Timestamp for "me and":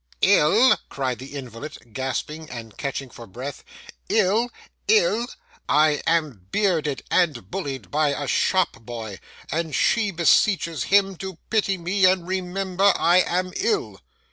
11.77-12.27